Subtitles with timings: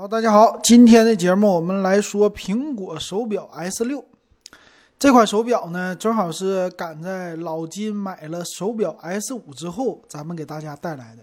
[0.00, 4.02] 好，大家好，今天的节目我们来说苹果手表 S 六
[4.98, 11.22] 这款手表呢，正好是赶在老金买了手表 S 五之后，咱们给大家带来的。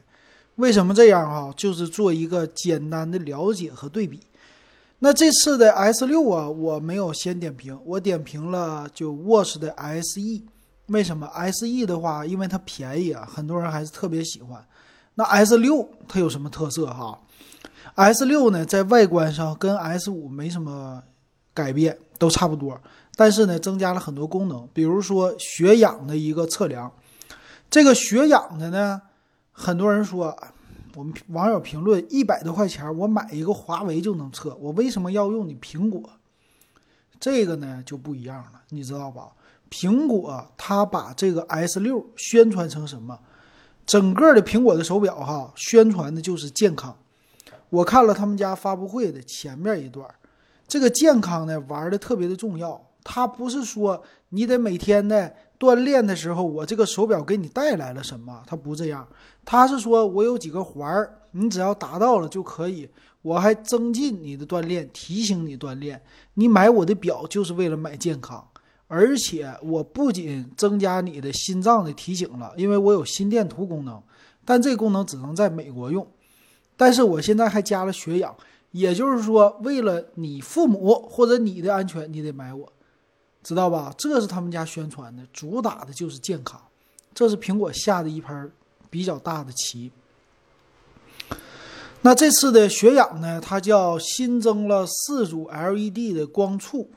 [0.57, 1.51] 为什么这样哈？
[1.57, 4.19] 就是做一个简单的了解和对比。
[4.99, 10.43] 那这次的 S 六啊，我没有先点评，我点评了就 Watch 的 SE。
[10.89, 12.23] 为什么 SE 的话？
[12.23, 14.63] 因为它便宜啊，很多人还是特别喜欢。
[15.19, 17.19] 那 S 六它有什么特色哈
[17.95, 21.01] ？S 六呢，在外观上跟 S 五没什么
[21.55, 22.79] 改变，都差不多。
[23.15, 26.91] 但是呢，增加了很多功能，比如说血氧的一个测量。
[27.67, 29.01] 这个血氧的呢，
[29.51, 30.37] 很多人说，
[30.93, 36.07] 我们网友评论一百多块钱，我买一个华为就能测，我为什么要用你苹果？
[37.19, 39.29] 这个呢就不一样了，你知道吧？
[39.71, 43.17] 苹果它把这个 S 六宣传成什么？
[43.87, 46.95] 整个的苹果的手表哈，宣传的就是健康。
[47.69, 50.05] 我看了他们家发布会的前面一段，
[50.67, 52.79] 这个健康呢玩的特别的重要。
[53.03, 59.07] 它不是说你得每天的锻炼的时候，我这个手表给你带来了什么，它不这样。
[59.45, 62.89] 它是说我有几个环儿，你只要达到了就可以，
[63.21, 66.01] 我还增进你的锻炼，提醒你锻炼。
[66.33, 68.45] 你买我的表就是为了买健康。
[68.87, 74.01] 而且我不仅增加你的心脏的提醒了，因为我有心电图功能，
[74.45, 76.07] 但这功能只能在美国用。
[76.77, 78.33] 但是我现在还加了血氧，
[78.71, 82.71] 也就是说，为了你父母或者你的安全，你得买我，
[83.43, 83.93] 知道吧？
[83.97, 86.61] 这是他们家宣传的，主打的就是健康，
[87.13, 88.49] 这是苹果下的一盘
[88.89, 89.91] 比较大的棋。
[92.03, 96.89] 那这次的血氧呢，它叫新增了四组 LED 的光束。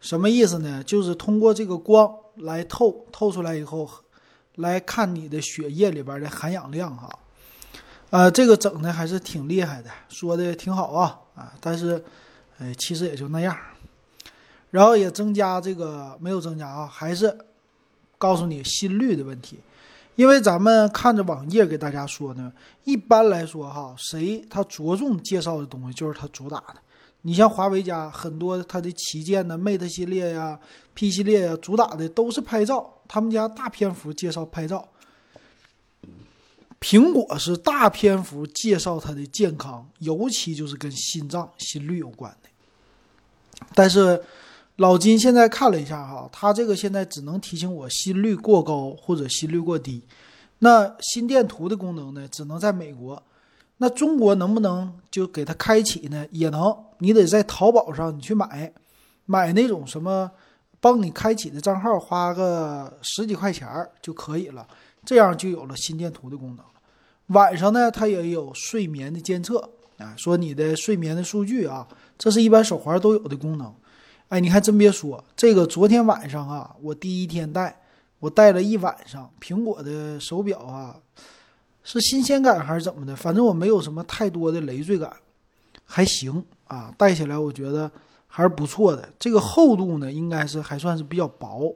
[0.00, 0.82] 什么意思呢？
[0.84, 3.88] 就是通过这个光来透透出来以后，
[4.56, 7.18] 来看你的血液里边的含氧量哈。
[8.10, 11.52] 呃，这个整的还是挺厉害的，说的挺好啊啊！
[11.60, 12.02] 但是，
[12.58, 13.56] 呃，其实也就那样。
[14.70, 17.36] 然后也增加这个没有增加啊，还是
[18.16, 19.58] 告诉你心率的问题。
[20.14, 22.52] 因为咱们看着网页给大家说呢，
[22.84, 26.76] 一般来说哈，谁他着重介绍的东西就是他主打的。
[27.26, 30.56] 你像华为家很多它的旗舰的 Mate 系列呀、
[30.94, 34.88] P 系列呀，主打的都是拍照，他们家大篇幅介绍拍照。
[36.80, 42.48] 苹果是大篇幅介绍它的健康，尤其就是跟心脏、心率有关的。
[43.74, 44.22] 但是
[44.76, 50.00] 老金现在看了一下哈，它这个现在只能提醒我心率过高或者心率过低，
[50.60, 53.20] 那心电图的功能呢，只能在美国。
[53.78, 56.26] 那中国能不能就给它开启呢？
[56.30, 58.72] 也能，你得在淘宝上你去买，
[59.26, 60.30] 买那种什么
[60.80, 63.68] 帮你开启的账号，花个十几块钱
[64.00, 64.66] 就可以了，
[65.04, 66.64] 这样就有了心电图的功能。
[67.28, 71.86] 晚上呢，它也有睡眠的监测啊，说你的睡眠的数据啊，
[72.16, 73.74] 这是一般手环都有的功能。
[74.28, 77.78] 哎，你还真别说，这个昨天晚上啊，我第一天戴，
[78.20, 80.96] 我戴了一晚上苹果的手表啊。
[81.88, 83.14] 是新鲜感还是怎么的？
[83.14, 85.08] 反正我没有什么太多的累赘感，
[85.84, 87.88] 还行啊，戴起来我觉得
[88.26, 89.08] 还是不错的。
[89.20, 91.72] 这个厚度呢，应该是还算是比较薄，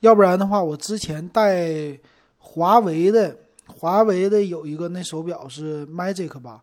[0.00, 1.98] 要不然的话，我之前戴
[2.36, 3.34] 华为的，
[3.66, 6.62] 华为的有一个那手表是 Magic 吧，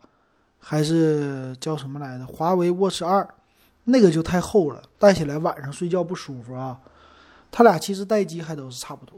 [0.59, 2.27] 还是叫什么来着？
[2.27, 3.27] 华为 Watch 二，
[3.85, 6.79] 那个就太厚了，戴起来晚上睡觉不舒服啊。
[7.49, 9.17] 它俩其实待机还都是差不多。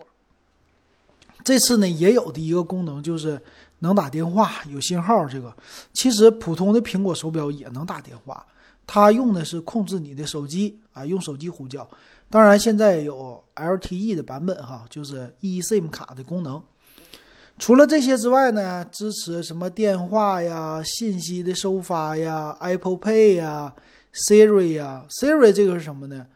[1.43, 3.41] 这次呢，也有的一个功能就是
[3.79, 5.25] 能打电话，有信号。
[5.25, 5.55] 这个
[5.93, 8.45] 其实普通的苹果手表也能打电话，
[8.85, 11.87] 它用的是控制你的手机啊，用手机呼叫。
[12.29, 16.61] 当然，现在有 LTE 的版本哈，就是 eSIM 卡的功能。
[17.57, 23.73] 除了这些之外呢，支持什么电话呀、信息的收发呀、Apple Pay 呀、
[24.13, 25.05] Siri 呀。
[25.09, 26.27] Siri 这个是什么呢？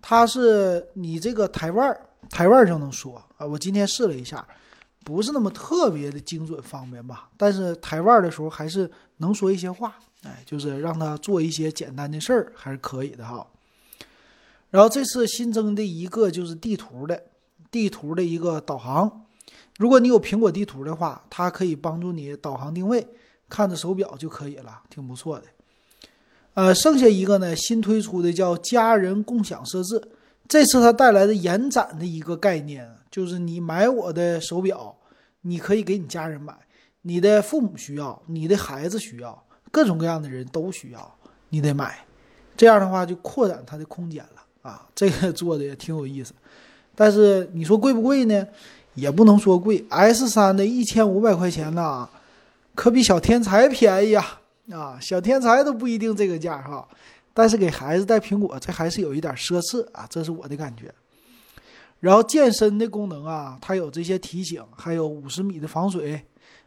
[0.00, 2.00] 它是你这个台腕儿。
[2.30, 4.46] 台腕就能说啊，我今天试了一下，
[5.04, 7.28] 不是那么特别的精准方便吧？
[7.36, 13.46] 但是台腕的时候还是能说一些话，哎，就是让他做一些简单的事儿还是可以的哈。
[14.70, 17.20] 然后这次新增的一个就是地图的，
[17.70, 19.26] 地图的一个导航。
[19.78, 23.06] 如果你有苹果地图的话，它可以帮助你导航定位，
[23.48, 25.46] 看着手表就可以了，挺不错的。
[26.54, 30.00] 呃，剩下一个呢，新推出的叫家人共享设置。
[30.50, 34.96] 这次它带来的延展的一个概念，就是你买我的手表，
[35.42, 36.52] 你可以给你家人买，
[37.02, 41.14] 你的父母需要，你的孩子需要，各种各样的人都需要，
[41.50, 42.04] 你得买。
[42.56, 44.88] 这样的话就扩展它的空间了啊！
[44.92, 46.34] 这个做的也挺有意思。
[46.96, 48.44] 但是你说贵不贵呢？
[48.94, 49.86] 也不能说贵。
[49.88, 52.08] S 三的一千五百块钱呢，
[52.74, 54.40] 可比小天才便宜啊！
[54.72, 56.88] 啊，小天才都不一定这个价哈。
[57.40, 60.94] 但是给孩子带苹果，这还是有一点奢侈啊，这是我的感觉。
[62.00, 66.22] 然后健身的功能啊，它有这些提醒，还有五十米的防水，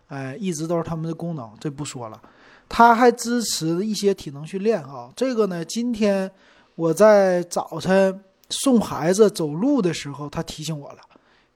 [0.08, 2.20] 哎，一直都是他们的功能，这不说了。
[2.68, 5.12] 它还支持一些体能训练啊。
[5.16, 6.32] 这个呢，今天
[6.74, 10.98] 我在早晨送孩子走路的时候，他提醒我了，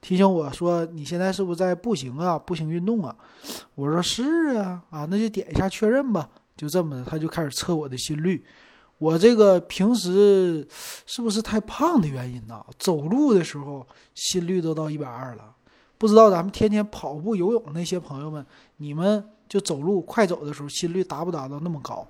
[0.00, 2.38] 提醒我说：“你现在是不是在步行啊？
[2.38, 3.16] 步行运动啊？”
[3.74, 8.44] 我说：“是啊，啊，那就点一下确认吧。”就这么的，他就开始测我的心率。
[8.98, 10.66] 我这个平时
[11.06, 12.64] 是不是太胖的原因呢？
[12.78, 15.54] 走路的时候心率都到一百二了，
[15.96, 18.44] 不知道咱们天天跑步、游泳那些朋友们，
[18.78, 22.06] 你们就走路快走的时候心率达不达到那么高？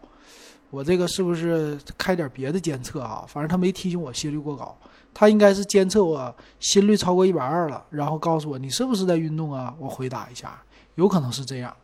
[0.70, 3.25] 我这个是不是开点别的监测啊？
[3.29, 4.76] 反正他没提醒我心率过高，
[5.12, 9.75] 他应该是监测我心率超过一百二了，然后告诉我你是不是在运动啊？
[9.79, 10.62] 我回答一下，
[10.94, 11.75] 有可能是这样。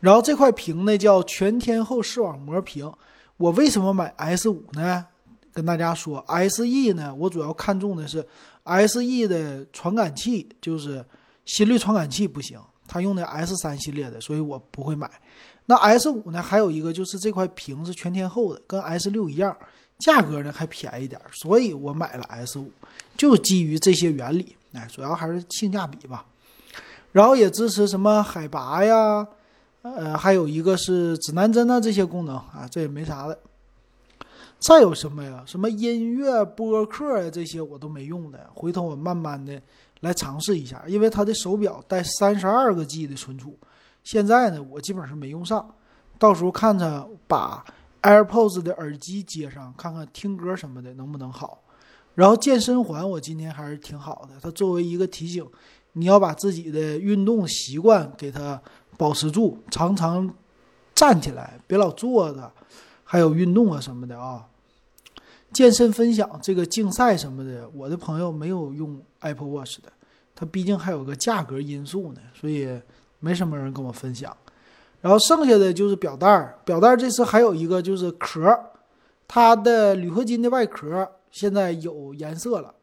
[0.00, 2.92] 然后这块屏呢叫全天候视网膜屏。
[3.36, 5.06] 我为什么买 S 五呢？
[5.52, 8.24] 跟大家说，SE 呢，我主要看中的是
[8.64, 11.04] SE 的传感器，就是
[11.44, 15.10] 心率传感器不行，它用的 S 三系列的，所以我不会买。
[15.66, 19.56] 那 S 五呢，还有一个就是这块屏是全天候的，跟 S 六一样，
[19.98, 22.70] 价格呢还便宜点，所以我买了 S 五，
[23.16, 26.24] 就基于这些原理，哎，主要还是性价比吧。
[27.12, 29.26] 然后也支持什么海拔呀。
[29.96, 33.38] 呃，还有一个是指南针啊，这些功能啊，这也没啥的。
[34.58, 35.44] 再有什么呀？
[35.46, 38.50] 什么音乐播客呀，这些我都没用的。
[38.54, 39.60] 回头我慢慢的
[40.00, 43.56] 来尝试一下，因为它的手表带三十二个 G 的存储，
[44.02, 45.64] 现在呢我基本上没用上。
[46.18, 47.64] 到时候看着把
[48.02, 51.62] AirPods 的耳机接上，看看听歌什么的能不能好。
[52.16, 55.46] 然后健身环我今天还是挺好的，它作为一个提醒，
[55.92, 58.60] 你要把自己的运动习惯给它。
[58.98, 60.30] 保持住，常常
[60.94, 62.52] 站起来，别老坐着。
[63.10, 64.46] 还有运动啊什么的啊。
[65.50, 69.90] 健身分享这个竞赛什么的，我的朋友没有用 Apple Watch 的，
[70.34, 72.68] 它毕竟还有个价格因素呢，所以
[73.18, 74.36] 没什么人跟我分享。
[75.00, 78.54] 然后剩下的就是表带，表带这次还有一个就是壳，
[79.26, 82.74] 它的铝合金的外壳现在有颜色了，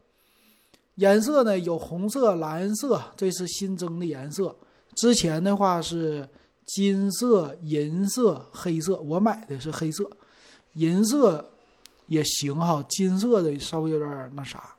[0.96, 4.56] 颜色呢有红色、蓝色，这是新增的颜色。
[4.96, 6.28] 之前的话是
[6.64, 10.10] 金色、银色、黑色，我买的是黑色，
[10.72, 11.48] 银色
[12.06, 14.74] 也行哈，金色的稍微有点那啥。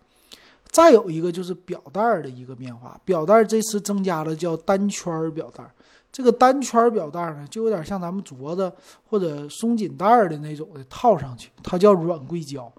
[0.70, 5.64] 再有一个就是表带的一个变化，表带这次增加了叫单圈表带，
[6.12, 8.72] 这个单圈表带呢，就有点像咱们镯子
[9.10, 12.72] 或者松紧带的那种的套上去，它叫软硅胶。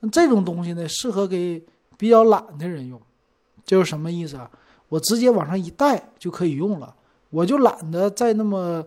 [0.00, 1.62] 那这种东西呢，适合给
[1.96, 3.00] 比较懒的人用，
[3.64, 4.50] 就是什么意思啊？
[4.88, 6.94] 我直接往上一戴就可以用了，
[7.30, 8.84] 我就懒得再那么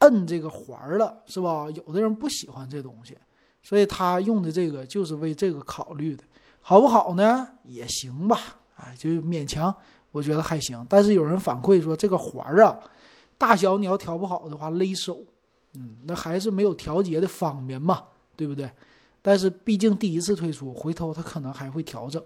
[0.00, 1.66] 摁这个环儿了，是吧？
[1.70, 3.16] 有的人不喜欢这东西，
[3.62, 6.24] 所以他用的这个就是为这个考虑的，
[6.60, 7.48] 好不好呢？
[7.64, 8.38] 也行吧，
[8.76, 9.74] 哎，就勉强，
[10.10, 10.84] 我觉得还行。
[10.88, 12.78] 但是有人反馈说这个环儿啊，
[13.38, 15.18] 大小你要调不好的话勒手，
[15.74, 18.02] 嗯，那还是没有调节的方便嘛，
[18.36, 18.70] 对不对？
[19.22, 22.20] 但是毕竟第一次推出，回头他可能还会调整。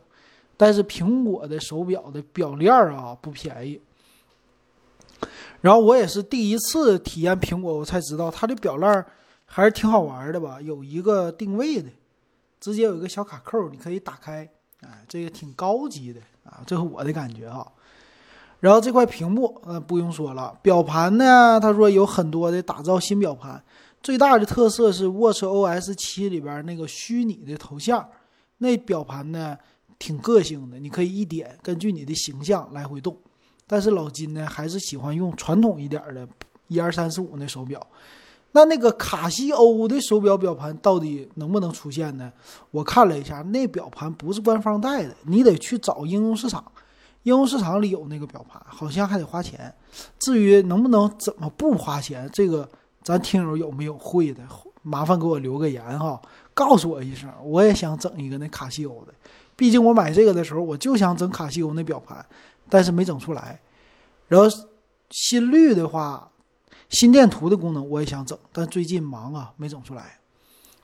[0.57, 3.79] 但是苹果的手表的表链啊不便宜，
[5.61, 9.05] 然后我也是第一次体验苹果，我才知道它的表链
[9.45, 10.59] 还是挺好玩的吧？
[10.61, 11.91] 有一个定位的，
[12.59, 14.49] 直接有一个小卡扣，你可以打开，
[14.81, 17.67] 哎，这个挺高级的啊，这是我的感觉啊。
[18.61, 23.63] 然后这块屏幕，呃，不用说了，表盘呢，他说有很多的打造新表盘，
[24.03, 28.09] 最大的特色是 Watch OS 七里边那个虚拟的头像，
[28.57, 29.59] 那表盘呢。
[29.99, 33.17] 挺个性的，你可以一点根据你的形象来回动。
[33.67, 36.29] 但是老金呢，还是喜欢用传统一点的，
[36.69, 37.85] 一二三四五那手表。
[38.53, 42.33] 那那个卡西欧的手表表盘到底能不能出现呢？
[42.71, 46.65] 我看了一下，那表盘不是官方带的，你得去找应用市场。
[47.25, 49.75] 应用市场里有那个表盘，好像还得花钱。
[50.19, 52.67] 至于能不能怎么不花钱，这个
[53.03, 54.43] 咱听友有没有会的，
[54.83, 56.23] 麻烦给我留个言哈，
[56.55, 59.13] 告诉我一声，我也想整一个那卡西欧的。
[59.57, 62.25] 毕竟我买这个的时候，我就想整卡西欧那表盘，
[62.69, 63.59] 但是没整出来。
[64.29, 64.47] 然后
[65.11, 66.31] 心率的话，
[66.91, 70.19] 心电图的功能我也想整，但最近忙啊，没整出来。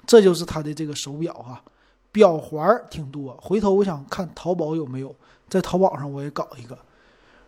[0.06, 1.62] 这就是它的这个手表哈，
[2.10, 3.38] 表环挺多。
[3.42, 5.14] 回头我想看淘宝有没有，
[5.48, 6.78] 在淘宝上我也搞一个。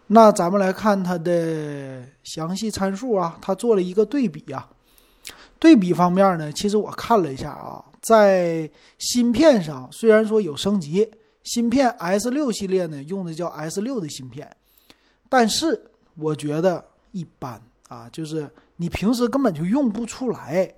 [0.09, 4.69] 那咱们来看它的详细参数啊，它做了一个对比啊。
[5.59, 7.83] 对比方面呢，其实我看了一下啊。
[8.05, 11.11] 在芯片上，虽然说有升级，
[11.43, 14.55] 芯片 S 六系列呢用的叫 S 六的芯片，
[15.31, 17.59] 但是我觉得一般
[17.89, 18.47] 啊，就是
[18.77, 20.71] 你平时根本就用不出来，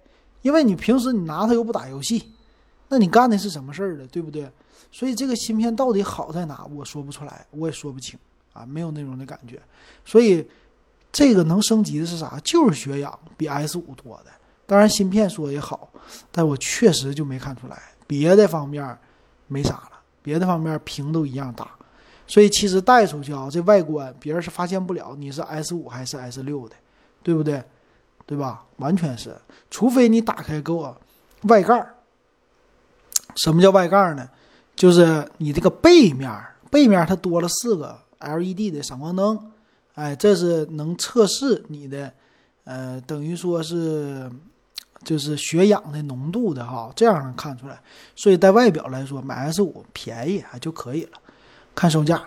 [0.43, 2.33] 因为你平时你拿它又不打游戏，
[2.89, 4.07] 那你干的是什么事儿呢？
[4.13, 4.49] 对不对？
[4.93, 8.17] 所以这个芯片到底好在哪，我说不出来，我也说不清
[8.53, 9.61] 啊，没有那种的感觉。
[10.05, 10.47] 所以
[11.11, 12.41] 这个能升级的是啥？
[12.45, 14.31] 就是血氧比 S 五多的。
[14.67, 15.89] 当然芯片说也好，
[16.31, 18.99] 但我确实就没看出来，别的方面
[19.47, 19.93] 没啥了，
[20.23, 21.71] 别的方面屏都一样大。
[22.27, 26.75] 所以其实带出去啊，这外观别人是发现不了你是 S 五还是 S 六的，
[27.23, 27.63] 对不对？
[28.27, 28.65] 对吧？
[28.79, 29.37] 完全是，
[29.71, 31.01] 除非你打开给我
[31.43, 31.95] 外盖儿。
[33.37, 34.29] 什么叫外盖儿呢？
[34.75, 36.29] 就是你这个背面，
[36.69, 39.53] 背面它多了四个 LED 的闪光灯，
[39.95, 42.13] 哎，这是能测试你的，
[42.65, 44.29] 呃，等于说是
[45.07, 47.81] 就是血氧的浓度的哈，这样能看出来。
[48.17, 51.13] 所以在外表来说，买 S 五便宜还就可以了。
[51.77, 52.21] 看售价，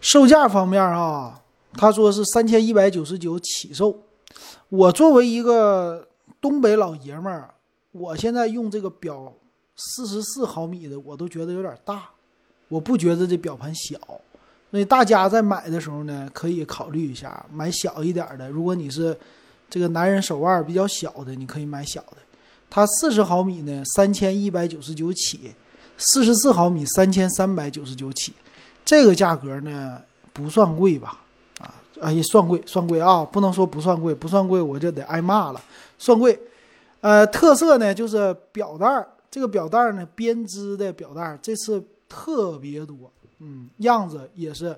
[0.00, 1.42] 售价方面啊，
[1.72, 3.98] 他说是三千一百九十九起售。
[4.68, 6.06] 我作为一个
[6.40, 7.52] 东北老爷们儿，
[7.90, 9.32] 我现在用这个表
[9.74, 12.10] 四十四毫米的，我都觉得有点大，
[12.68, 13.98] 我不觉得这表盘小。
[14.70, 18.50] 所以大家在买的时候呢，可以考虑一下买小一点的。
[18.50, 19.16] 如果你是
[19.68, 22.16] 这个男人手腕比较小的，你可以买小的。
[22.68, 25.52] 它四十毫米呢，三千一百九十九起。
[25.96, 28.32] 四十四毫米三千三百九十九起，
[28.84, 30.02] 这个价格呢
[30.32, 31.20] 不算贵吧？
[31.60, 33.24] 啊，哎，算贵，算贵啊！
[33.24, 35.62] 不能说不算贵，不算贵我就得挨骂了，
[35.96, 36.36] 算贵。
[37.00, 42.96] 呃，特色呢就是表带儿，这个表带儿呢编织的表带儿，这次特别多，
[43.38, 44.76] 嗯，样子也是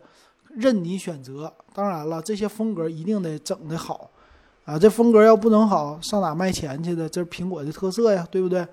[0.50, 1.50] 任你选择。
[1.72, 4.10] 当然了，这些风格一定得整得好
[4.66, 4.76] 啊！
[4.76, 7.08] 这风格要不能好，上哪卖钱去的？
[7.08, 8.66] 这是苹果的特色呀，对不对？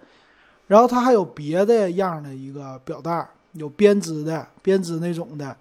[0.66, 5.56] 然后它还有别的样的一个表带，有编织的、编织那种的，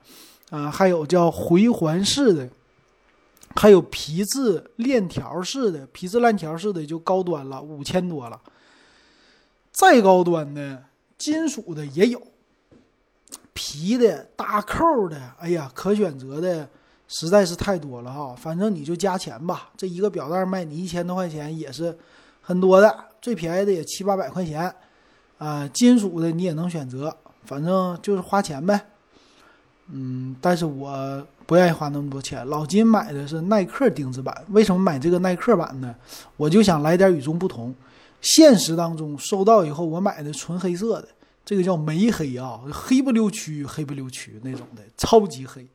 [0.48, 2.48] 啊，还有叫回环式的，
[3.56, 8.40] 还有皮质链条式的，皮质链条式的就高端了，五千多了。
[9.70, 10.82] 再高端的
[11.18, 12.22] 金属的也有，
[13.52, 16.66] 皮的、大扣的，哎呀，可选择的
[17.12, 18.34] 实在是太多了哈。
[18.36, 21.96] 反正你就加钱吧，这一个表带卖你一千多块钱也是
[22.40, 24.74] 很多的，最便宜的也七八百块钱。
[25.38, 28.80] 啊，金属的你也能选择，反正就是花钱呗。
[29.88, 32.46] 嗯，但是我不愿意花那么多钱。
[32.46, 35.92] 老金买的是耐克定制版，为什么买这个耐克版呢？
[36.36, 37.74] 我就想来点与众不同。
[38.20, 41.08] 现实当中收到以后，我买的纯黑色的，
[41.44, 45.66] 这个叫煤黑啊，黑不溜秋、黑不溜秋那种的，超级黑。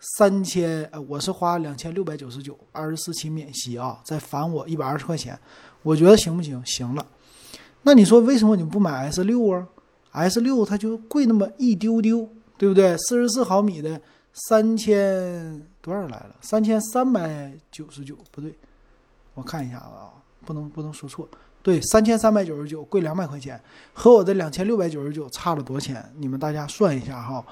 [0.00, 5.36] 三千，我是花两千六百九十九，二十四期免息啊，再返我一百二十块钱，
[5.82, 6.64] 我觉得行不行？
[6.64, 7.04] 行了。
[7.82, 9.66] 那你说为什么你不买 S 六啊
[10.12, 12.96] ？S 六它就贵那么一丢丢，对不对？
[12.96, 14.00] 四十四毫米的
[14.32, 16.36] 三千多少来了？
[16.42, 18.54] 三千三百九十九，不对，
[19.34, 20.14] 我看一下子啊，
[20.44, 21.28] 不能不能说错。
[21.60, 23.60] 对，三千三百九十九，贵两百块钱，
[23.92, 26.08] 和我的两千六百九十九差了多少钱？
[26.16, 27.44] 你们大家算一下哈。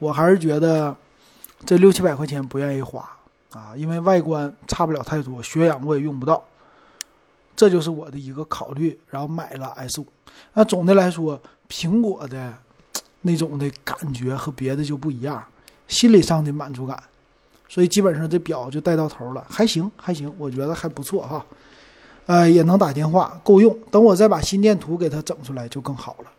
[0.00, 0.94] 我还是觉得
[1.64, 3.08] 这六七百块钱不愿意花
[3.52, 6.42] 啊，因为外观差不了太多，血氧我也用不到。
[7.54, 10.06] 这就是我的一个考虑，然后买了 S 五。
[10.54, 12.52] 那总的来说，苹果的
[13.20, 15.44] 那种的感觉和别的就不一样，
[15.86, 17.00] 心理上的满足感。
[17.68, 21.44] 所以基本上这表就带到头了，还行还行，我觉得还不错哈。
[22.26, 23.78] 呃，也能打电话，够用。
[23.90, 26.30] 等我再把心电图给它整出来就更好了。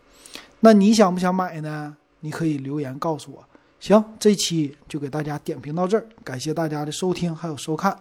[0.60, 1.96] 那你想不想买呢？
[2.20, 3.44] 你可以留言告诉我。
[3.80, 7.98] 行，这期就给大家点评到这儿，感谢大家的收听还有收看。